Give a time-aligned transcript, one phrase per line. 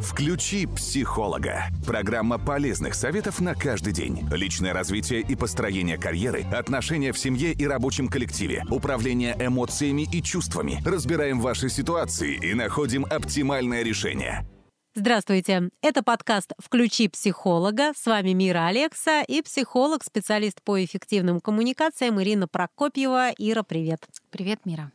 [0.00, 1.64] Включи психолога.
[1.86, 4.28] Программа полезных советов на каждый день.
[4.30, 10.82] Личное развитие и построение карьеры, отношения в семье и рабочем коллективе, управление эмоциями и чувствами.
[10.84, 14.46] Разбираем ваши ситуации и находим оптимальное решение.
[14.94, 15.68] Здравствуйте.
[15.82, 17.92] Это подкаст «Включи психолога».
[17.94, 23.30] С вами Мира Алекса и психолог, специалист по эффективным коммуникациям Ирина Прокопьева.
[23.36, 24.00] Ира, привет.
[24.36, 24.92] Привет, Мира.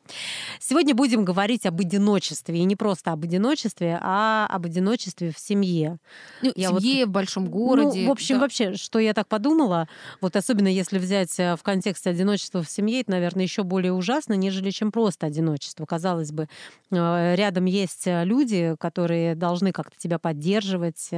[0.59, 2.59] Сегодня будем говорить об одиночестве.
[2.59, 5.97] И не просто об одиночестве, а об одиночестве в семье.
[6.43, 8.01] Ну, я семье, вот, в большом городе.
[8.01, 8.41] Ну, в общем, да.
[8.41, 9.87] вообще, что я так подумала,
[10.21, 14.33] вот особенно если взять э, в контексте одиночества в семье, это, наверное, еще более ужасно,
[14.33, 15.87] нежели чем просто одиночество.
[15.87, 16.47] Казалось бы,
[16.91, 21.09] э, рядом есть э, люди, которые должны как как-то тебя поддерживать,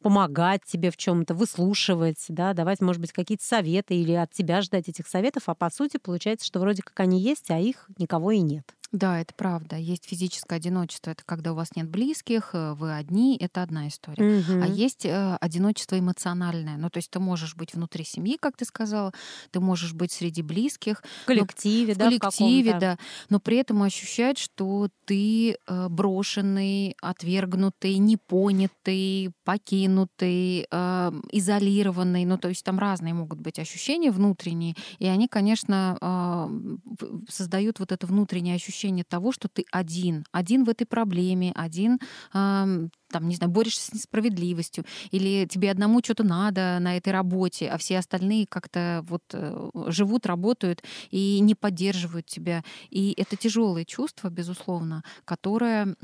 [0.00, 4.88] помогать тебе в чем-то, выслушивать, да, давать, может быть, какие-то советы или от тебя ждать
[4.88, 8.40] этих советов, а по сути получается, что вроде как они есть, а их никого и
[8.40, 8.74] нет.
[8.92, 9.76] Да, это правда.
[9.76, 14.40] Есть физическое одиночество, это когда у вас нет близких, э, вы одни, это одна история.
[14.40, 14.62] Угу.
[14.62, 16.76] А есть э, одиночество эмоциональное.
[16.76, 19.12] Ну, то есть ты можешь быть внутри семьи, как ты сказала,
[19.52, 21.04] ты можешь быть среди близких.
[21.22, 22.04] В коллективе, но, да.
[22.06, 22.98] В коллективе, в да.
[23.28, 32.24] Но при этом ощущать, что ты э, брошенный, отвергнутый, непонятый, покинутый, э, изолированный.
[32.24, 37.92] Ну, то есть там разные могут быть ощущения внутренние, и они, конечно, э, создают вот
[37.92, 41.98] это внутреннее ощущение ощущение того, что ты один, один в этой проблеме, один
[42.32, 47.76] там, не знаю, борешься с несправедливостью, или тебе одному что-то надо на этой работе, а
[47.76, 52.62] все остальные как-то вот э, живут, работают и не поддерживают тебя.
[52.88, 55.96] И это тяжелое чувство, безусловно, которое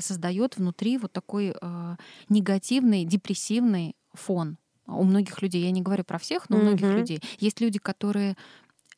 [0.00, 1.96] создает внутри вот такой э,
[2.28, 4.58] негативный, депрессивный фон.
[4.86, 6.98] У многих людей, я не говорю про всех, но у многих mm-hmm.
[6.98, 7.20] людей.
[7.38, 8.36] Есть люди, которые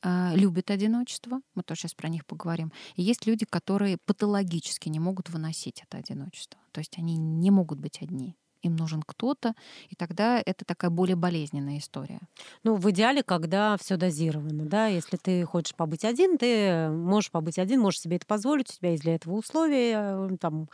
[0.09, 2.71] а, любят одиночество, мы тоже сейчас про них поговорим.
[2.95, 6.61] И есть люди, которые патологически не могут выносить это одиночество.
[6.71, 9.55] То есть они не могут быть одни им нужен кто-то,
[9.89, 12.20] и тогда это такая более болезненная история.
[12.64, 17.59] Ну, в идеале, когда все дозировано, да, если ты хочешь побыть один, ты можешь побыть
[17.59, 20.69] один, можешь себе это позволить, у тебя есть для этого условия, э, там,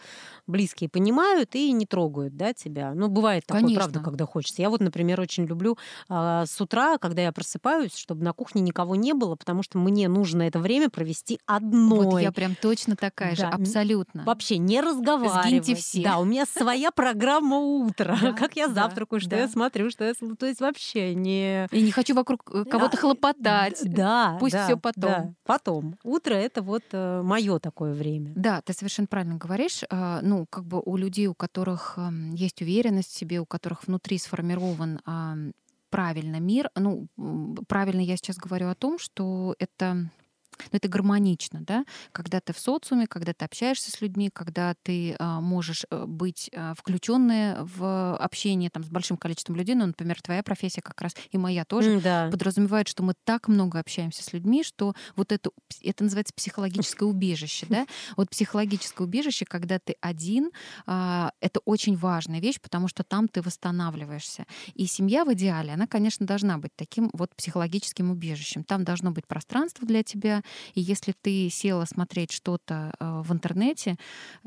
[0.46, 2.92] близкие понимают и не трогают, да, тебя.
[2.94, 3.82] Ну, бывает такое, Конечно.
[3.82, 4.62] правда, когда хочется.
[4.62, 8.96] Я вот, например, очень люблю а, с утра, когда я просыпаюсь, чтобы на кухне никого
[8.96, 12.04] не было, потому что мне нужно это время провести одной.
[12.04, 13.36] Вот я прям точно такая да.
[13.36, 14.24] же, абсолютно.
[14.24, 15.46] Вообще не разговаривать.
[15.46, 16.02] Сгиньте все.
[16.02, 19.38] Да, у меня своя программа утро, да, как я завтракаю, да, что да.
[19.38, 20.14] я смотрю, что я...
[20.14, 21.66] То есть вообще не...
[21.70, 23.80] И не хочу вокруг э, кого-то хлопотать.
[23.84, 25.02] Да, Пусть да, все потом.
[25.02, 25.98] Да, потом.
[26.04, 28.32] Утро— это вот э, мое такое время.
[28.36, 29.82] Да, ты совершенно правильно говоришь.
[29.90, 33.86] А, ну, как бы у людей, у которых эм, есть уверенность в себе, у которых
[33.86, 35.00] внутри сформирован
[35.92, 36.70] правильно мир.
[36.74, 37.06] Ну,
[37.68, 40.10] правильно я сейчас говорю о том, что это
[40.70, 45.16] но это гармонично, да, когда ты в социуме, когда ты общаешься с людьми, когда ты
[45.18, 50.20] а, можешь э, быть а, включенная в общение там, с большим количеством людей, ну, например,
[50.22, 52.28] твоя профессия как раз и моя тоже да.
[52.30, 55.50] подразумевает, что мы так много общаемся с людьми, что вот это,
[55.82, 57.86] это называется психологическое убежище, да,
[58.16, 60.50] вот психологическое убежище, когда ты один,
[60.86, 64.46] а, это очень важная вещь, потому что там ты восстанавливаешься.
[64.74, 68.64] И семья в идеале, она, конечно, должна быть таким вот психологическим убежищем.
[68.64, 70.41] Там должно быть пространство для тебя,
[70.74, 73.96] и если ты села смотреть что-то э, в интернете,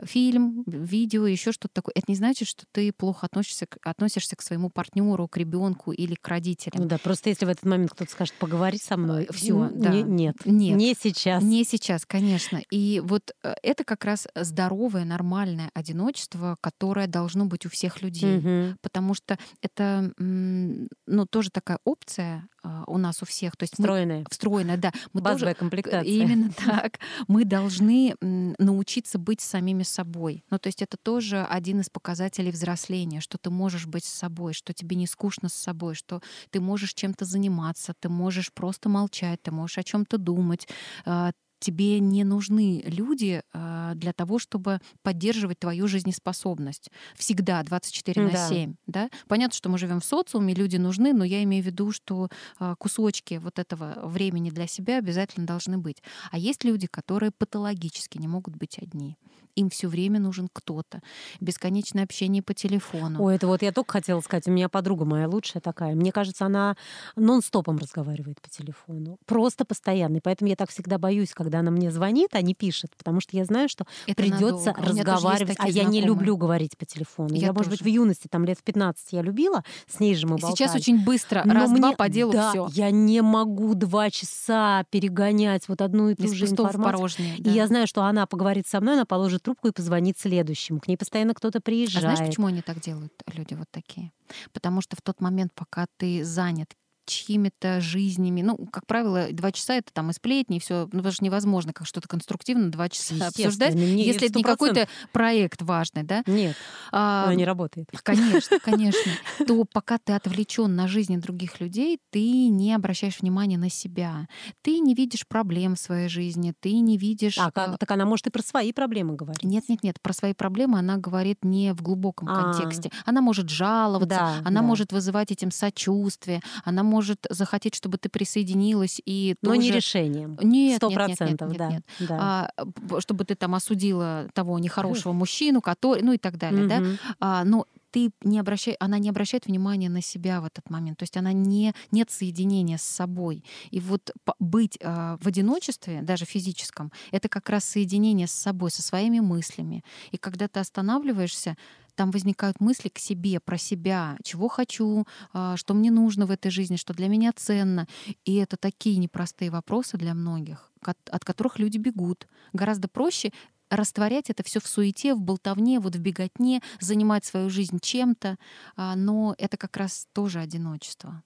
[0.03, 4.69] фильм, видео, еще что-то такое, это не значит, что ты плохо относишься, относишься к своему
[4.69, 6.84] партнеру, к ребенку или к родителям.
[6.84, 9.89] Ну да, просто если в этот момент кто-то скажет, поговори со мной, все, да.
[9.89, 11.44] Не, нет, нет, не сейчас.
[11.44, 12.61] Не сейчас, конечно.
[12.72, 18.38] И вот э, это как раз здоровое, нормальное одиночество, которое должно быть у всех людей,
[18.38, 18.78] угу.
[18.81, 22.47] потому что это, ну, тоже такая опция
[22.88, 23.56] у нас у всех.
[23.58, 24.20] То есть встроенная.
[24.20, 24.92] Мы, встроенная, да.
[25.14, 26.03] Мы Базовая тоже, комплектация.
[26.03, 27.00] Именно так.
[27.28, 30.44] Мы должны научиться быть самими собой.
[30.50, 34.53] Ну, то есть это тоже один из показателей взросления, что ты можешь быть с собой,
[34.53, 39.42] что тебе не скучно с собой, что ты можешь чем-то заниматься, ты можешь просто молчать,
[39.42, 40.68] ты можешь о чем-то думать,
[41.06, 41.32] а,
[41.66, 46.92] тебе не нужны люди а, для того, чтобы поддерживать твою жизнеспособность.
[47.16, 48.76] Всегда 24 на 7.
[48.85, 49.06] Да.
[49.06, 49.09] Да?
[49.28, 52.29] Понятно, что мы живем в социуме, люди нужны, но я имею в виду, что
[52.59, 56.03] а, кусочки вот этого времени для себя обязательно должны быть.
[56.29, 59.18] А есть люди, которые патологически не могут быть одни.
[59.56, 61.02] Им все время нужен кто-то.
[61.40, 63.23] Бесконечное общение по телефону.
[63.23, 65.96] Ой, это вот я только хотела сказать, у меня подруга моя лучшая такая.
[65.96, 66.76] Мне кажется, она
[67.16, 69.18] нон-стопом разговаривает по телефону.
[69.26, 70.18] Просто постоянно.
[70.18, 73.22] И поэтому я так всегда боюсь, когда когда она мне звонит, а не пишет, потому
[73.22, 74.81] что я знаю, что Это придется надолго.
[74.90, 75.55] Разговаривать.
[75.59, 77.34] А я не люблю говорить по телефону.
[77.34, 80.28] Я, Я может быть, в юности, там лет в 15 я любила, с ней же
[80.28, 80.55] мы болтали.
[80.55, 82.67] Сейчас очень быстро, Но раз-два мне- по делу да, все.
[82.73, 86.84] я не могу два часа перегонять вот одну и ту Из же информацию.
[86.84, 87.37] порожнее.
[87.37, 87.52] И да.
[87.52, 90.79] я знаю, что она поговорит со мной, она положит трубку и позвонит следующему.
[90.79, 92.01] К ней постоянно кто-то А приезжает.
[92.03, 94.11] знаешь, почему они так делают, люди вот такие?
[94.53, 96.73] Потому что в тот момент, пока ты занят
[97.05, 98.41] чьими-то жизнями.
[98.41, 100.90] Ну, как правило, два часа это там и сплетни, и все.
[100.91, 104.47] Ну, что невозможно как что-то конструктивно два часа обсуждать, не- если это не 100%.
[104.47, 106.23] какой-то проект важный, да?
[106.28, 106.55] Нет,
[106.91, 107.87] А, она не работает.
[108.03, 109.11] Конечно, конечно.
[109.47, 114.28] То пока ты отвлечен на жизни других людей, ты не обращаешь внимания на себя.
[114.61, 117.37] Ты не видишь проблем в своей жизни, ты не видишь...
[117.37, 119.43] А, э, как- так она может и про свои проблемы говорить.
[119.43, 120.01] Нет, нет, нет.
[120.01, 122.53] Про свои проблемы она говорит не в глубоком А.
[122.53, 122.91] контексте.
[123.05, 124.67] Она может жаловаться, Да, она да.
[124.67, 126.95] может вызывать этим сочувствие, она может
[127.30, 130.38] захотеть, чтобы ты присоединилась и Но не тоже- решением.
[130.42, 131.70] Нет, Сто нет, нет, нет, нет, да.
[131.70, 131.84] нет.
[132.00, 132.50] да.
[132.59, 136.80] А, чтобы ты там осудила того нехорошего мужчину, который, ну и так далее, да.
[136.80, 136.97] Мгм.
[137.20, 137.66] А, но
[137.96, 141.00] ты не обращай, она не обращает внимания на себя в этот момент.
[141.00, 143.46] То есть она не нет соединения с собой.
[143.72, 148.82] И вот быть а, в одиночестве, даже физическом, это как раз соединение с собой, со
[148.82, 149.82] своими мыслями.
[150.12, 151.56] И когда ты останавливаешься,
[151.96, 156.52] там возникают мысли к себе, про себя, чего хочу, а, что мне нужно в этой
[156.52, 157.88] жизни, что для меня ценно.
[158.26, 162.28] И это такие непростые вопросы для многих, от которых люди бегут.
[162.52, 163.32] Гораздо проще
[163.70, 168.38] растворять это все в суете, в болтовне, вот в беготне, занимать свою жизнь чем-то,
[168.76, 171.23] а, но это как раз тоже одиночество,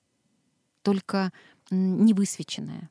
[0.81, 1.31] только
[1.69, 2.89] не высвеченное,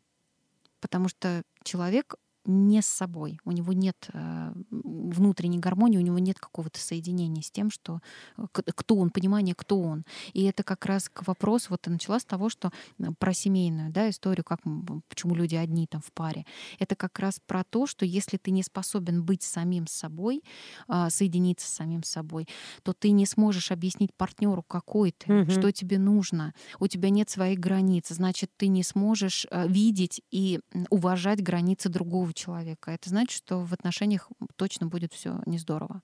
[0.81, 2.17] потому что человек
[2.49, 7.51] не с собой, у него нет э, внутренней гармонии, у него нет какого-то соединения с
[7.51, 8.01] тем, что
[8.39, 10.05] э, кто он, понимание, кто он.
[10.33, 13.91] И это как раз к вопросу, вот ты начала с того, что э, про семейную
[13.93, 14.61] да, историю, как,
[15.09, 16.47] почему люди одни там в паре.
[16.79, 20.43] Это как раз про то, что если ты не способен быть самим собой,
[20.87, 22.49] а, соединиться с самим собой,
[22.83, 25.51] то ты не сможешь объяснить партнеру, какой ты, Мгм.
[25.51, 26.55] что тебе нужно.
[26.81, 30.61] У тебя нет своих границ, значит, ты не сможешь а, видеть и
[30.91, 32.91] уважать границы другого человека.
[32.91, 36.03] Это значит, что в отношениях точно будет все не здорово.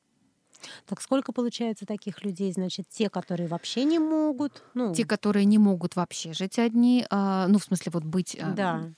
[0.87, 2.53] Так сколько получается таких людей?
[2.53, 4.63] Значит, те, которые вообще не могут.
[4.75, 8.53] Ну, Те, которые не могут вообще жить одни, а, ну, в смысле, вот быть а,
[8.53, 8.91] да.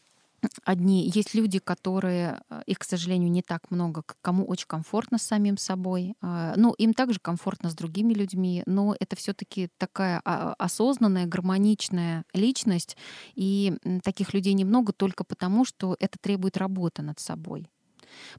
[0.65, 1.09] Одни.
[1.09, 5.57] Есть люди, которые, э, их, к сожалению, не так много, кому очень комфортно с самим
[5.57, 6.15] собой.
[6.21, 11.27] А, Ну, им также комфортно с другими людьми, но это все таки такая а, осознанная,
[11.27, 12.97] гармоничная личность.
[13.35, 13.75] И
[14.05, 17.69] таких людей немного только потому, что это требует работы над собой.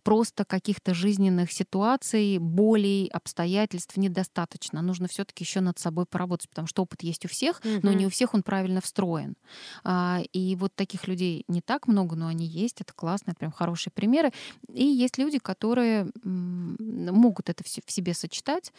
[0.04, 4.82] Просто каких-то жизненных ситуаций, болей, обстоятельств недостаточно.
[4.82, 7.98] Нужно все-таки еще над собой поработать, потому что опыт есть у всех, но Мгм.
[7.98, 9.36] не у всех он правильно встроен.
[9.84, 12.82] А, И вот таких людей не так много, но они есть.
[12.82, 14.32] Это классно, это прям хорошие примеры.
[14.74, 18.72] И есть люди, которые могут это все в себе сочетать,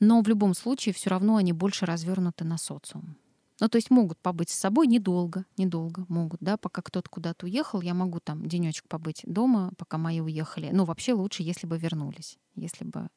[0.00, 3.16] но в любом случае все равно они больше развернуты на социум.
[3.62, 7.80] Ну, то есть могут побыть с собой недолго, недолго могут, да, пока кто-то куда-то уехал,
[7.80, 10.70] я могу там денечек побыть дома, пока мои уехали.
[10.72, 13.08] Ну, вообще лучше, если бы вернулись, если бы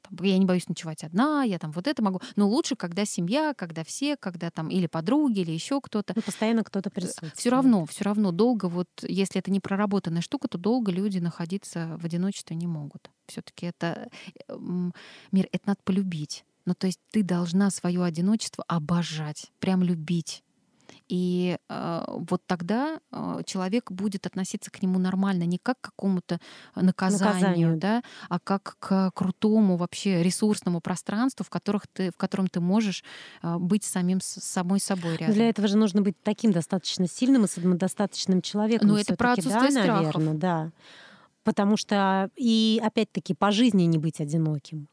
[0.00, 2.20] там, я не боюсь ночевать одна, я там вот это могу.
[2.34, 6.14] Но лучше, когда семья, когда все, когда там или подруги, или еще кто-то.
[6.16, 7.36] Ну, постоянно кто-то присутствует.
[7.36, 11.96] Все равно, все равно долго, вот если это не проработанная штука, то долго люди находиться
[12.00, 13.08] в одиночестве не могут.
[13.28, 14.08] Все-таки это
[14.48, 14.56] э,
[15.30, 16.44] мир, это надо полюбить.
[16.64, 20.42] Ну, то есть ты должна свое одиночество обожать, прям любить.
[21.08, 26.38] И э, вот тогда э, человек будет относиться к нему нормально, не как к какому-то
[26.74, 27.78] наказанию, Наказанию.
[27.78, 33.04] да, а как к крутому вообще ресурсному пространству, в, которых ты, в котором ты можешь
[33.42, 35.34] э, быть самим с самой собой рядом.
[35.34, 38.88] Для этого же нужно быть таким достаточно сильным и самодостаточным человеком.
[38.88, 40.14] Ну, это про всё-таки, да, отсутствие страхов.
[40.14, 40.70] наверное, да.
[41.44, 44.88] Потому что и опять-таки по жизни не быть одиноким.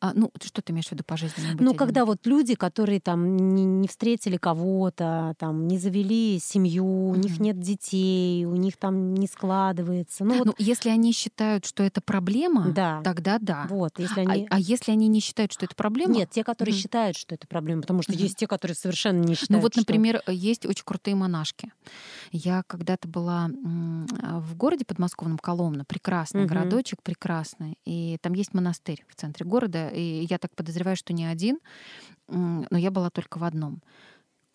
[0.00, 1.56] А, ну, что ты имеешь в виду по жизни?
[1.58, 7.14] Ну, когда вот люди, которые там не, не встретили кого-то, там не завели семью, у
[7.14, 10.24] них нет детей, у них там не складывается.
[10.24, 13.00] Ну, вот, Ну, если они считают, что это проблема, да.
[13.02, 13.66] тогда да.
[13.68, 14.46] Вот, если А- они...
[14.50, 16.14] А, если они не считают, что это проблема?
[16.14, 16.80] Нет, те, которые Мгм.
[16.82, 18.22] считают, что это проблема, потому что Мгм.
[18.22, 19.50] есть те, которые совершенно не считают.
[19.50, 21.72] Ну вот, что- например, есть очень крутые монашки.
[22.32, 23.48] Я когда-то была
[24.22, 26.48] а, в городе подмосковном Коломна, прекрасный Мгм.
[26.48, 27.78] городочек, прекрасный.
[27.84, 29.67] И там есть монастырь в центре города.
[29.76, 31.58] И я так подозреваю, что не один,
[32.28, 33.82] но я была только в одном.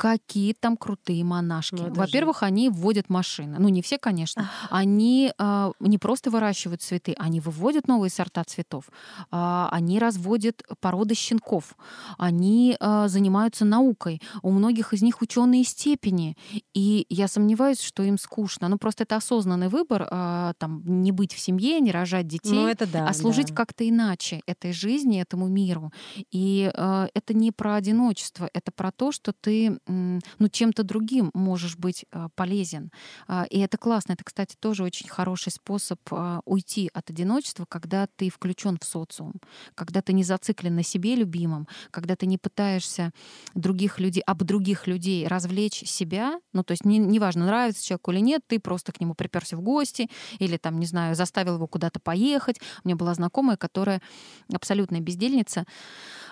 [0.04, 1.76] Какие там крутые монашки.
[1.76, 2.46] Ну, Во-первых, же...
[2.48, 3.56] они вводят машины.
[3.58, 4.50] Ну, не все, конечно.
[4.70, 8.90] Они э, не просто выращивают цветы, они выводят новые сорта цветов.
[9.32, 11.78] Э, они разводят породы щенков.
[12.18, 14.22] Они э, занимаются наукой.
[14.42, 16.36] У многих из них ученые степени.
[16.74, 18.68] И я сомневаюсь, что им скучно.
[18.68, 20.06] Ну, просто это осознанный выбор.
[20.12, 23.56] Э, там, не быть в семье, не рожать детей, ну, это да, а служить да.
[23.56, 25.94] как-то иначе этой жизни, этому миру.
[26.30, 29.80] И э, это не про одиночество, это про то, что ты
[30.40, 32.92] ну, чем-то другим можешь быть э, полезен.
[33.28, 34.14] Э, и это классно.
[34.14, 39.34] Это, кстати, тоже очень хороший способ э, уйти от одиночества, когда ты включен в социум,
[39.76, 43.12] когда ты не зациклен на себе любимом, когда ты не пытаешься
[43.56, 46.40] других людей, об других людей развлечь себя.
[46.54, 49.62] Ну, то есть не, неважно, нравится человеку или нет, ты просто к нему приперся в
[49.62, 50.10] гости
[50.40, 52.60] или там, не знаю, заставил его куда-то поехать.
[52.84, 54.02] У меня была знакомая, которая
[54.54, 55.66] абсолютная бездельница.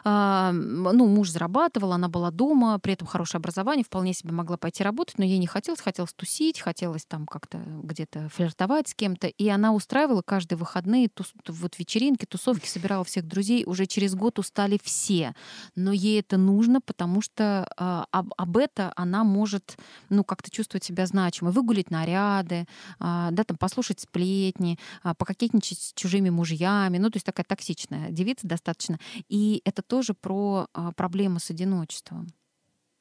[0.04, 4.84] А, ну, муж зарабатывал, она была дома, при этом хорошее образование, вполне себе могла пойти
[4.84, 9.28] работать, но ей не хотелось, хотелось тусить, хотелось там как-то где-то флиртовать с кем-то.
[9.28, 13.64] И она устраивала каждые выходные тус, вот вечеринки, тусовки, собирала всех друзей.
[13.66, 15.36] Уже через год устали все.
[15.76, 19.78] Но ей это нужно, потому что а, об, об это она может,
[20.10, 21.52] ну, как-то чувствовать себя значимой.
[21.52, 22.66] Выгулить наряды,
[23.00, 26.98] а, да, там, послушать сплетни, а, пококетничать с чужими мужьями.
[26.98, 28.98] Ну, то есть такая токсичная девица достаточно.
[29.30, 32.28] И это тоже про а, проблемы с одиночеством.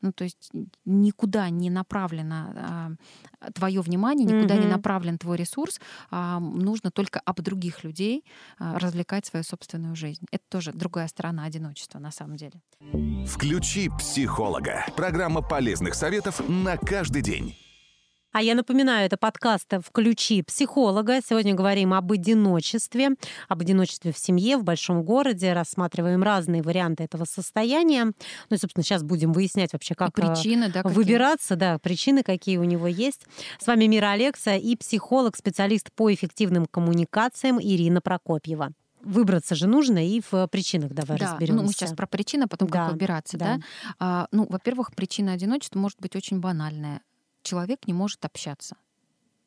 [0.02, 0.50] Ну, то есть
[0.84, 2.90] никуда не направлено а,
[3.54, 4.64] твое внимание, никуда mm-hmm.
[4.64, 5.80] не направлен твой ресурс.
[6.10, 8.24] А, нужно только об других людей
[8.58, 10.26] а, развлекать свою собственную жизнь.
[10.32, 12.60] Это тоже другая сторона одиночества на самом деле.
[13.28, 14.84] Включи психолога.
[14.96, 17.54] Программа полезных советов на каждый день.
[18.32, 21.18] А я напоминаю, это подкаст «Включи психолога».
[21.20, 23.16] Сегодня говорим об одиночестве,
[23.48, 25.52] об одиночестве в семье, в большом городе.
[25.52, 28.04] Рассматриваем разные варианты этого состояния.
[28.04, 28.12] Ну
[28.54, 31.58] и, собственно, сейчас будем выяснять вообще, как и причины, да, выбираться, какие?
[31.58, 33.26] да, причины, какие у него есть.
[33.58, 38.70] С вами Мира Алекса и психолог, специалист по эффективным коммуникациям Ирина Прокопьева
[39.02, 41.54] выбраться же нужно и в причинах давай да, разберемся.
[41.54, 43.56] Ну, мы сейчас про причины, а потом да, как выбираться, да.
[43.56, 43.62] да?
[43.98, 47.00] А, ну, во-первых, причина одиночества может быть очень банальная
[47.42, 48.76] человек не может общаться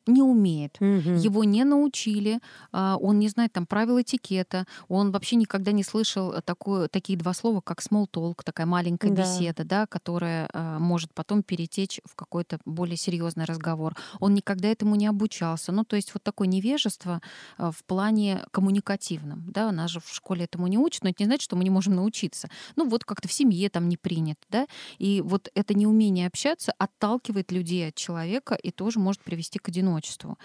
[0.06, 0.86] не умеет, угу.
[0.86, 2.40] его не научили,
[2.72, 7.32] а, он не знает там правил этикета, он вообще никогда не слышал такое, такие два
[7.32, 9.22] слова, как small talk, такая маленькая да.
[9.22, 13.96] беседа, да, которая а, может потом перетечь в какой-то более серьезный разговор.
[14.20, 15.72] Он никогда этому не обучался.
[15.72, 17.22] Ну, то есть вот такое невежество
[17.56, 19.44] а, в плане коммуникативном.
[19.50, 21.70] Да, нас же в школе этому не учат, но это не значит, что мы не
[21.70, 22.48] можем научиться.
[22.76, 24.66] Ну, вот как-то в семье там не принято, да,
[24.98, 29.93] и вот это неумение общаться отталкивает людей от человека и тоже может привести к одиночеству
[29.94, 30.38] одиночеству.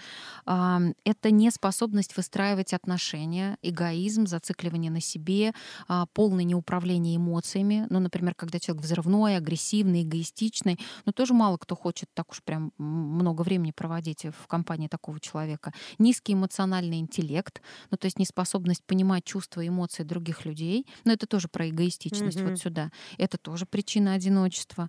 [0.46, 5.52] Это неспособность выстраивать отношения, эгоизм, зацикливание на себе,
[5.88, 7.86] а, полное неуправление эмоциями.
[7.90, 12.72] Ну, например, когда человек взрывной, агрессивный, эгоистичный, но тоже мало кто хочет так уж прям
[12.78, 15.72] много времени проводить в компании такого человека.
[15.98, 21.26] Низкий эмоциональный интеллект, ну, то есть неспособность понимать чувства и эмоции других людей, но это
[21.26, 22.50] тоже про эгоистичность mm-hmm.
[22.50, 22.90] вот сюда.
[23.18, 24.88] Это тоже причина одиночества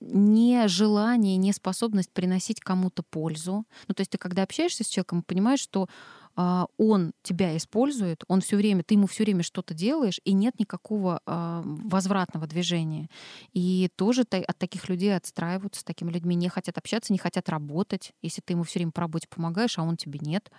[0.00, 3.64] не желание, не способность приносить кому-то пользу.
[3.88, 5.88] Ну, то есть ты когда общаешься с человеком, понимаешь, что
[6.36, 10.58] а, он тебя использует, он все время, ты ему все время что-то делаешь, и нет
[10.58, 13.08] никакого а, возвратного движения.
[13.52, 18.12] И тоже от таких людей отстраиваются, с такими людьми не хотят общаться, не хотят работать,
[18.22, 20.50] если ты ему все время по работе помогаешь, а он тебе нет.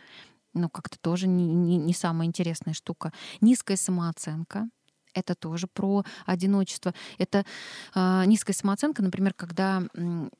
[0.54, 3.14] Ну, как-то тоже не, не, не самая интересная штука.
[3.40, 4.70] Низкая самооценка
[5.14, 6.94] это тоже про одиночество.
[7.18, 7.46] Это
[7.96, 9.84] э, низкая самооценка, например, когда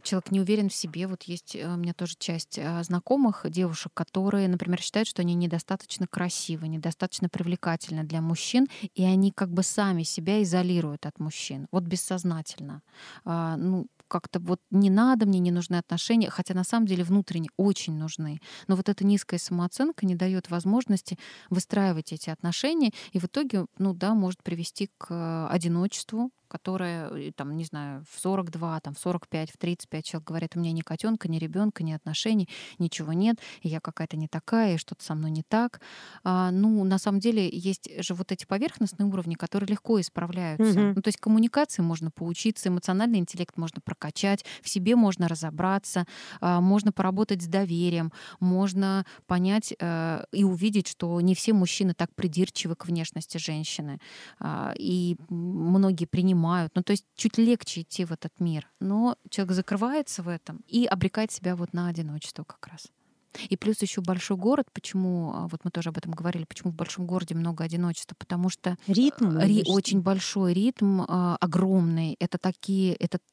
[0.04, 1.08] человек не уверен в себе.
[1.08, 5.34] Вот есть э, у меня тоже часть э, знакомых девушек, которые, например, считают, что они
[5.36, 11.68] недостаточно красивы, недостаточно привлекательны для мужчин, и они как бы сами себя изолируют от мужчин.
[11.72, 12.82] Вот бессознательно.
[13.26, 17.50] Э, ну, как-то вот не надо, мне не нужны отношения, хотя на самом деле внутренне
[17.58, 18.42] очень нужны.
[18.68, 21.18] Но вот эта низкая самооценка не дает возможности
[21.50, 27.56] выстраивать эти отношения, и в итоге, ну да, может привести к одиночеству, которая, э, там,
[27.56, 31.30] не знаю, в 42, там, в 45, в 35 человек говорит, у меня ни котенка,
[31.30, 35.32] ни ребенка, ни отношений, ничего нет, и я какая-то не такая, и что-то со мной
[35.32, 35.80] не так.
[36.26, 40.78] А, ну, на самом деле, есть же вот эти поверхностные уровни, которые легко исправляются.
[40.78, 40.94] Mm-hmm.
[40.96, 46.06] Ну, то есть коммуникации можно поучиться, эмоциональный интеллект можно прокачать, в себе можно разобраться,
[46.42, 52.14] а, можно поработать с доверием, можно понять а, и увидеть, что не все мужчины так
[52.14, 54.00] придирчивы к внешности женщины.
[54.40, 56.72] А, и многие принимают понимают.
[56.76, 58.70] Ну, то есть чуть легче идти в этот мир.
[58.80, 62.88] Но человек закрывается в этом и обрекает себя вот на одиночество как раз.
[63.50, 64.68] И плюс еще большой город.
[64.74, 68.16] Почему, а, вот мы тоже об этом говорили, почему в большом городе много одиночества?
[68.20, 72.18] Потому что ритм ри, очень большой ритм, э, огромный.
[72.20, 73.31] Это такие, это Э,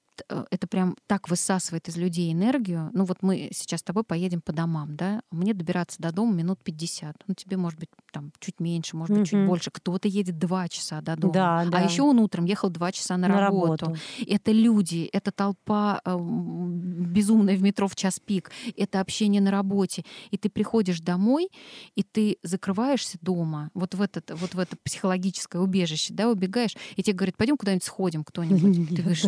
[0.51, 2.91] это прям так высасывает из людей энергию.
[2.93, 5.23] Ну вот мы сейчас с тобой поедем по домам, да?
[5.31, 7.25] Мне добираться до дома минут 50.
[7.27, 9.71] Ну тебе может быть там чуть меньше, может быть чуть больше.
[9.71, 11.33] Кто-то едет два часа до дома.
[11.33, 11.79] Да, да.
[11.79, 13.87] А еще он утром ехал два часа на, на работу.
[13.87, 14.01] работу.
[14.27, 20.05] Это люди, это толпа э, безумная в метро в час пик, это общение на работе.
[20.31, 21.49] И ты приходишь домой,
[21.95, 27.03] и ты закрываешься дома, вот в, этот, вот в это психологическое убежище, да, убегаешь, и
[27.03, 28.89] тебе говорят, пойдем куда-нибудь сходим, кто-нибудь.
[28.97, 29.25] Ты говоришь,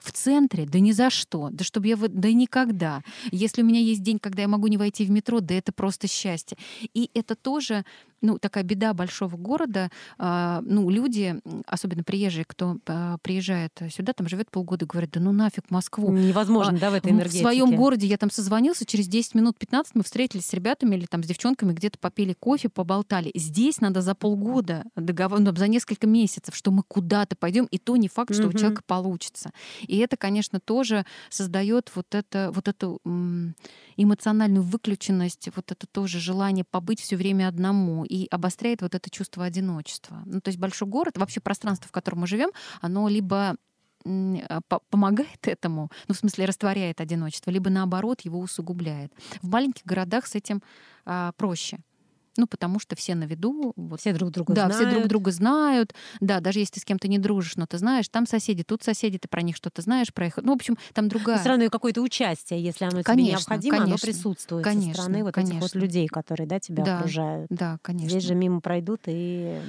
[0.00, 0.64] в центре?
[0.66, 1.50] Да ни за что.
[1.50, 1.96] Да чтобы я...
[1.96, 3.02] Да никогда.
[3.30, 6.08] Если у меня есть день, когда я могу не войти в метро, да это просто
[6.08, 6.56] счастье.
[6.94, 7.84] И это тоже
[8.24, 9.90] ну, такая беда большого города.
[10.18, 15.32] А, ну, люди, особенно приезжие, кто а, приезжает сюда, там живет полгода, говорят, да ну
[15.32, 16.10] нафиг Москву.
[16.10, 17.40] Невозможно, а, да, в этой энергетике.
[17.40, 21.06] В своем городе я там созвонился, через 10 минут 15 мы встретились с ребятами или
[21.06, 23.30] там с девчонками, где-то попили кофе, поболтали.
[23.34, 27.96] Здесь надо за полгода, договор, ну, за несколько месяцев, что мы куда-то пойдем, и то
[27.96, 28.56] не факт, что угу.
[28.56, 29.50] у человека получится.
[29.82, 33.00] И это, конечно, тоже создает вот это, вот эту
[33.96, 39.44] эмоциональную выключенность, вот это тоже желание побыть все время одному и обостряет вот это чувство
[39.44, 40.22] одиночества.
[40.24, 43.56] Ну, то есть большой город, вообще пространство, в котором мы живем, оно либо
[44.04, 49.12] а, помогает этому, ну, в смысле, растворяет одиночество, либо наоборот его усугубляет.
[49.42, 50.62] В маленьких городах с этим
[51.04, 51.78] а, проще.
[52.36, 53.72] Ну, потому что все на виду.
[53.76, 54.00] Вот.
[54.00, 54.82] Все друг друга да, знают.
[54.82, 55.94] Да, все друг друга знают.
[56.20, 59.18] Да, даже если ты с кем-то не дружишь, но ты знаешь, там соседи, тут соседи,
[59.18, 60.38] ты про них что-то знаешь, про их...
[60.38, 61.38] Ну, в общем, там другая...
[61.38, 65.24] Все равно какое-то участие, если оно конечно, тебе необходимо, конечно, оно присутствует конечно, со стороны
[65.24, 65.52] вот конечно.
[65.52, 67.46] этих вот людей, которые да, тебя да, окружают.
[67.50, 68.10] Да, конечно.
[68.10, 69.60] Здесь же мимо пройдут и...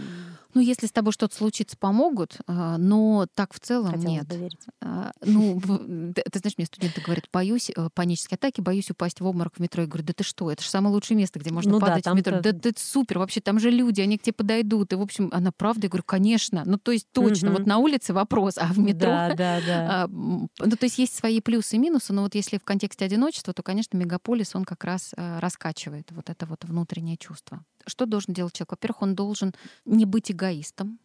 [0.56, 4.28] Ну, если с тобой что-то случится, помогут, а, но так в целом Хотелось нет.
[4.28, 4.66] Бы верить.
[4.82, 9.58] А, ну, ты знаешь, мне студенты говорят, боюсь э, панической атаки, боюсь упасть в обморок
[9.58, 9.84] в метро.
[9.84, 12.14] Я говорю, да ты что, это же самое лучшее место, где можно ну, падать да,
[12.14, 12.40] в метро.
[12.40, 14.94] Да, да это супер, вообще там же люди, они к тебе подойдут.
[14.94, 16.64] И, в общем, она правда, я говорю, конечно.
[16.66, 17.58] Ну, то есть точно, угу.
[17.58, 19.10] вот на улице вопрос, а в метро...
[19.10, 19.86] Да, да, да.
[19.96, 23.54] А, ну, то есть есть свои плюсы и минусы, но вот если в контексте одиночества,
[23.54, 27.62] то, конечно, мегаполис, он как раз раскачивает вот это вот внутреннее чувство.
[27.88, 28.72] Что должен делать человек?
[28.72, 29.54] Во-первых, он должен
[29.86, 31.00] не быть эгоистом,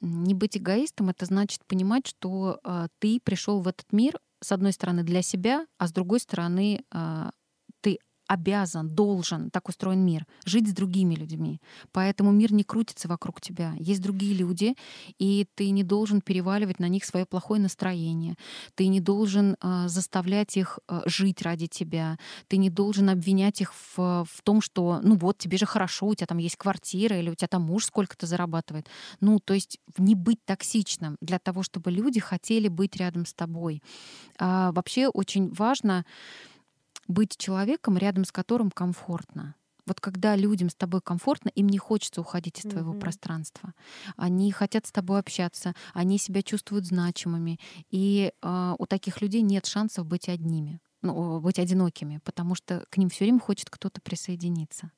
[0.00, 4.72] не быть эгоистом это значит понимать, что э, ты пришел в этот мир с одной
[4.72, 7.30] стороны для себя, а с другой стороны э,
[8.26, 11.60] обязан, должен, так устроен мир, жить с другими людьми.
[11.92, 13.74] Поэтому мир не крутится вокруг тебя.
[13.78, 14.74] Есть другие люди,
[15.18, 18.36] и ты не должен переваливать на них свое плохое настроение.
[18.74, 22.18] Ты не должен э, заставлять их э, жить ради тебя.
[22.48, 26.14] Ты не должен обвинять их в, в том, что, ну вот, тебе же хорошо, у
[26.14, 28.88] тебя там есть квартира, или у тебя там муж сколько-то зарабатывает.
[29.20, 33.82] Ну, то есть не быть токсичным для того, чтобы люди хотели быть рядом с тобой.
[34.38, 36.04] А, вообще очень важно
[37.08, 39.54] быть человеком, рядом с которым комфортно.
[39.86, 43.00] Вот когда людям с тобой комфортно, им не хочется уходить из твоего mm-hmm.
[43.00, 43.72] пространства.
[44.16, 47.60] Они хотят с тобой общаться, они себя чувствуют значимыми.
[47.90, 52.96] И э, у таких людей нет шансов быть одними, ну, быть одинокими, потому что к
[52.96, 54.90] ним все время хочет кто-то присоединиться.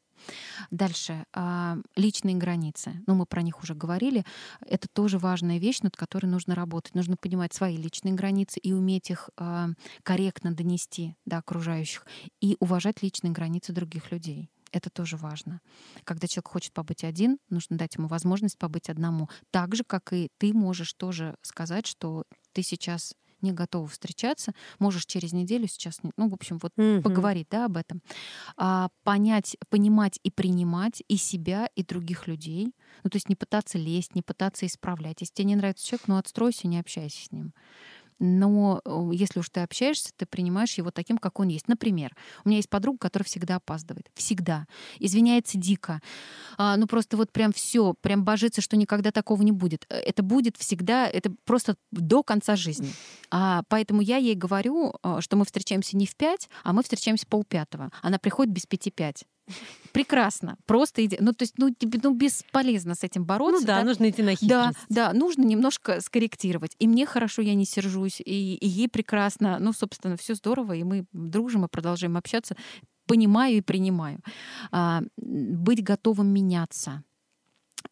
[0.71, 1.25] Дальше.
[1.33, 3.03] А, личные границы.
[3.07, 4.25] Ну, мы про них уже говорили.
[4.67, 6.95] Это тоже важная вещь, над которой нужно работать.
[6.95, 9.69] Нужно понимать свои личные границы и уметь их а,
[10.03, 12.07] корректно донести до окружающих.
[12.41, 14.51] И уважать личные границы других людей.
[14.73, 15.61] Это тоже важно.
[16.05, 19.29] Когда человек хочет побыть один, нужно дать ему возможность побыть одному.
[19.51, 25.07] Так же, как и ты можешь тоже сказать, что ты сейчас не готова встречаться, можешь
[25.07, 26.13] через неделю сейчас, не...
[26.17, 27.03] ну, в общем, вот mm-hmm.
[27.03, 28.03] поговорить, да, об этом.
[28.57, 32.75] А, понять, понимать и принимать и себя, и других людей.
[33.05, 35.21] Ну, то есть не пытаться лезть, не пытаться исправлять.
[35.21, 37.53] Если тебе не нравится человек, ну, отстройся, не общайся с ним
[38.19, 41.69] но э, если уж ты общаешься, ты принимаешь его таким, как он есть.
[41.69, 44.11] Например, у меня есть подруга, которая всегда опаздывает.
[44.15, 44.67] Всегда.
[44.99, 46.01] Извиняется дико.
[46.57, 49.87] А, ну просто вот прям все, прям божится, что никогда такого не будет.
[49.89, 52.93] Э, это будет всегда, это просто до конца жизни.
[53.31, 57.27] А, поэтому я ей говорю, э, что мы встречаемся не в пять, а мы встречаемся
[57.27, 57.91] полпятого.
[58.03, 59.25] Она приходит без пяти пять.
[59.93, 60.57] Прекрасно.
[60.67, 61.17] Просто иди.
[61.21, 63.61] Ну, то есть, ну, тебе ну, бесполезно с этим бороться.
[63.61, 63.85] Ну да, да?
[63.85, 64.79] нужно идти на хитрость.
[64.89, 66.77] Да, да, нужно немножко скорректировать.
[66.79, 69.59] И мне хорошо, я не сержусь, и, и ей прекрасно.
[69.59, 72.57] Ну, собственно, все здорово, и мы дружим и продолжаем общаться.
[73.07, 74.21] Понимаю и принимаю.
[74.71, 77.03] А, быть готовым меняться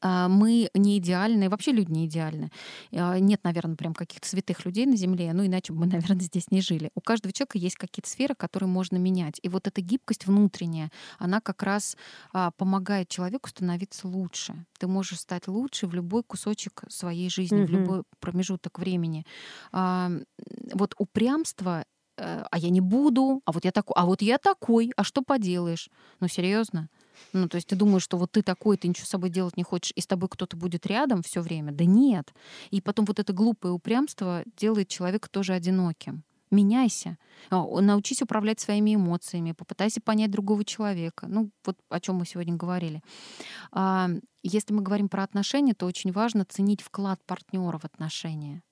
[0.03, 2.51] мы не идеальны, вообще люди не идеальны.
[2.93, 6.51] А, нет, наверное, прям каких-то святых людей на Земле, ну иначе бы мы, наверное, здесь
[6.51, 6.91] не жили.
[6.95, 9.39] У каждого человека есть какие-то сферы, которые можно менять.
[9.43, 11.97] И вот эта гибкость внутренняя, она как раз
[12.33, 14.67] а, помогает человеку становиться лучше.
[14.79, 17.67] Ты можешь стать лучше в любой кусочек своей жизни, mm-hmm.
[17.67, 19.25] в любой промежуток времени.
[19.73, 21.85] Вот упрямство
[22.17, 25.23] э, а я не буду, а вот я такой, а вот я такой, а что
[25.23, 25.91] поделаешь?
[26.21, 26.89] Ну, серьезно?
[27.33, 29.63] Ну, то есть ты думаешь, что вот ты такой, ты ничего с собой делать не
[29.63, 31.73] хочешь, и с тобой кто-то будет рядом все время?
[31.73, 32.33] Да нет.
[32.71, 36.25] И потом вот это глупое упрямство делает человека тоже одиноким.
[36.51, 37.19] Меняйся,
[37.51, 41.27] а, научись управлять своими эмоциями, попытайся понять другого человека.
[41.29, 43.03] Ну, вот о чем мы сегодня говорили.
[43.73, 44.09] А,
[44.45, 48.63] если мы говорим про отношения, то очень важно ценить вклад партнера в отношения.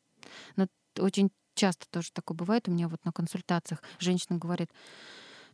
[0.54, 3.83] Но очень часто тоже такое бывает у меня вот на консультациях.
[3.98, 4.70] Женщина говорит,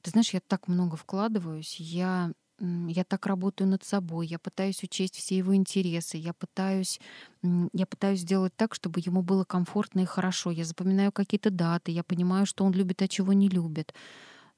[0.03, 5.17] ты знаешь, я так много вкладываюсь, я я так работаю над собой, я пытаюсь учесть
[5.17, 7.01] все его интересы, я пытаюсь,
[7.43, 10.51] я пытаюсь сделать так, чтобы ему было комфортно и хорошо.
[10.51, 13.95] Я запоминаю какие-то даты, я понимаю, что он любит, а чего не любит.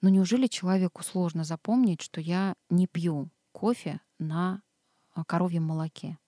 [0.01, 4.63] Но неужели человеку сложно запомнить, что я не пью кофе на
[5.15, 6.19] а, коровьем молоке?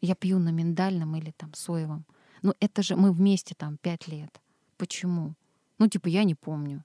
[0.00, 2.06] Я пью на миндальном или там соевом.
[2.42, 4.40] Но это же мы вместе там пять лет.
[4.76, 5.34] Почему?
[5.78, 6.84] Ну, типа, я не помню.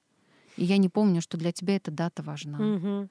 [0.58, 2.76] И я не помню, что для тебя эта дата важна.
[2.76, 3.10] Угу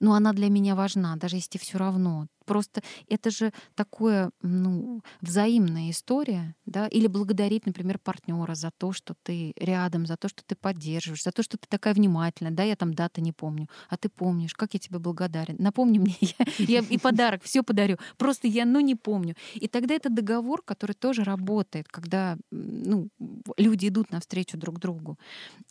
[0.00, 2.26] но она для меня важна, даже если все равно.
[2.50, 9.14] Просто это же такое, ну, взаимная история, да, или благодарить, например, партнера за то, что
[9.22, 12.74] ты рядом, за то, что ты поддерживаешь, за то, что ты такая внимательная, да, я
[12.74, 15.54] там даты не помню, а ты помнишь, как я тебе благодарен.
[15.60, 17.98] Напомни мне, я, я и подарок, все подарю.
[18.16, 19.36] Просто я, ну, не помню.
[19.54, 23.10] И тогда это договор, который тоже работает, когда, ну,
[23.58, 25.20] люди идут навстречу друг другу.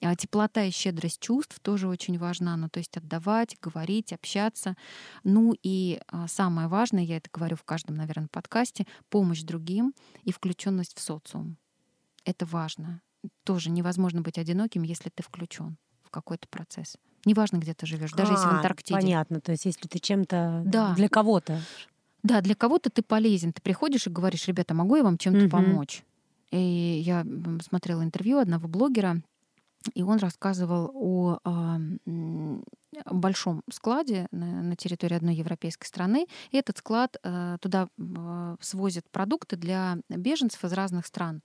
[0.02, 4.78] А теплота и щедрость чувств тоже очень важна, ну, то есть отдавать, говорить, общаться.
[5.26, 6.28] Ну и а,
[6.70, 11.58] самое важное, я это говорю в каждом, наверное, подкасте, помощь другим и включенность в социум.
[12.26, 13.02] Это важно.
[13.44, 16.98] Тоже невозможно быть одиноким, если ты включен в какой-то процесс.
[17.26, 19.00] Неважно, где ты живешь, даже а, если в а, Антарктиде.
[19.00, 19.42] Понятно.
[19.42, 20.94] То есть, если ты чем-то да.
[20.96, 21.60] для кого-то.
[22.24, 23.52] Да, для кого-то ты полезен.
[23.52, 25.50] Ты приходишь и говоришь, ребята, могу я вам чем-то угу.
[25.50, 26.04] помочь?
[26.52, 27.26] И я
[27.62, 29.22] смотрела интервью одного блогера,
[29.94, 31.40] и он рассказывал о
[33.12, 36.28] большом складе на, территории одной европейской страны.
[36.52, 41.42] И этот склад э, туда э, свозят продукты для беженцев из разных стран.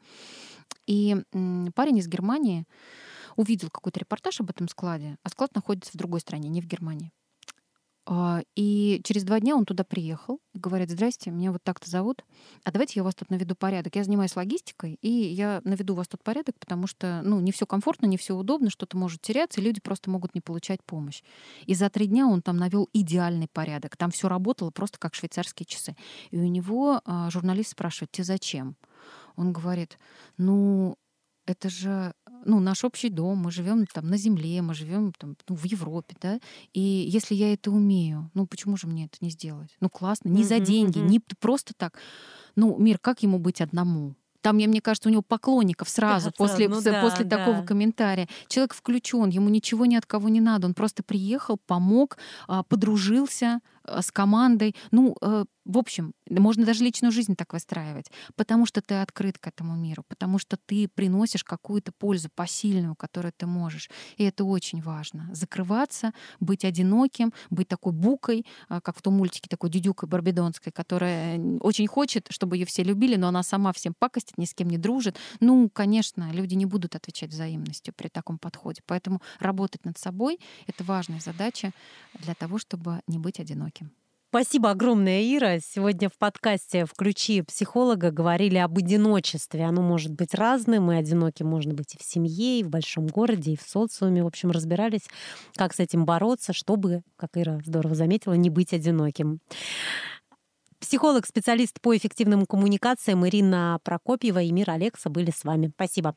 [0.86, 1.16] И
[1.74, 2.66] парень из Германии
[3.36, 7.12] увидел какой-то репортаж об этом складе, а склад находится в другой стране, не в Германии.
[8.06, 12.24] А, и через два дня он туда приехал говорит, здрасте, меня вот так-то зовут,
[12.64, 13.96] а давайте я у вас тут наведу порядок.
[13.96, 17.66] Я занимаюсь логистикой, и я наведу у вас тут порядок, потому что ну, не все
[17.66, 21.22] комфортно, не все удобно, что-то может теряться, и люди просто могут не получать помощь.
[21.66, 23.96] И за три дня он там навел идеальный порядок.
[23.96, 25.96] Там все работало просто как швейцарские часы.
[26.30, 28.76] И у него а, журналист спрашивает, тебе зачем?
[29.36, 29.98] Он говорит,
[30.36, 30.96] ну,
[31.46, 32.14] это же
[32.44, 36.16] ну, наш общий дом, мы живем там на земле, мы живем там, ну, в Европе,
[36.20, 36.40] да,
[36.72, 39.76] и если я это умею, ну, почему же мне это не сделать?
[39.80, 41.98] Ну, классно, не за деньги, не просто так.
[42.56, 44.14] Ну, мир, как ему быть одному?
[44.44, 47.38] Там, мне кажется, у него поклонников сразу да, после, ну, да, после да.
[47.38, 48.28] такого комментария.
[48.46, 50.66] Человек включен, ему ничего ни от кого не надо.
[50.66, 54.74] Он просто приехал, помог, а, подружился с командой.
[54.90, 59.46] Ну, э, в общем, можно даже личную жизнь так выстраивать, потому что ты открыт к
[59.46, 63.88] этому миру, потому что ты приносишь какую-то пользу посильную, которую ты можешь.
[64.18, 65.28] И это очень важно.
[65.32, 71.38] Закрываться, быть одиноким, быть такой букой, а, как в том мультике, такой дюдюкой барбидонской, которая
[71.60, 74.78] очень хочет, чтобы ее все любили, но она сама всем пакостит, ни с кем не
[74.78, 75.16] дружит.
[75.40, 78.82] Ну, конечно, люди не будут отвечать взаимностью при таком подходе.
[78.86, 81.72] Поэтому работать над собой— это важная задача
[82.14, 83.73] для того, чтобы не быть одиноким.
[84.34, 85.60] Спасибо огромное, Ира.
[85.60, 89.62] Сегодня в подкасте «Включи психолога» говорили об одиночестве.
[89.62, 93.52] Оно может быть разным, и одиноким можно быть и в семье, и в большом городе,
[93.52, 94.24] и в социуме.
[94.24, 95.02] В общем, разбирались,
[95.54, 99.38] как с этим бороться, чтобы, как Ира здорово заметила, не быть одиноким.
[100.80, 105.70] Психолог, специалист по эффективным коммуникациям Ирина Прокопьева и Мир Алекса были с вами.
[105.76, 106.16] Спасибо.